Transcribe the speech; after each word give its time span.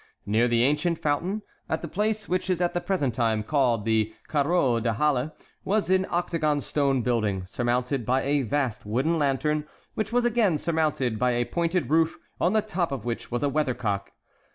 Near 0.25 0.47
the 0.47 0.63
ancient 0.63 0.97
fountain, 0.97 1.43
at 1.69 1.83
the 1.83 1.87
place 1.87 2.27
which 2.27 2.49
is 2.49 2.59
at 2.59 2.73
the 2.73 2.81
present 2.81 3.13
time 3.13 3.43
called 3.43 3.85
the 3.85 4.15
Carreau 4.27 4.79
des 4.79 4.93
Halles, 4.93 5.29
was 5.63 5.91
an 5.91 6.07
octagon 6.09 6.59
stone 6.59 7.03
building, 7.03 7.45
surmounted 7.45 8.03
by 8.03 8.23
a 8.23 8.41
vast 8.41 8.83
wooden 8.83 9.19
lantern, 9.19 9.65
which 9.93 10.11
was 10.11 10.25
again 10.25 10.57
surmounted 10.57 11.19
by 11.19 11.33
a 11.33 11.45
pointed 11.45 11.91
roof, 11.91 12.17
on 12.39 12.53
the 12.53 12.63
top 12.63 12.91
of 12.91 13.05
which 13.05 13.29
was 13.29 13.43
a 13.43 13.49
weathercock. 13.49 14.09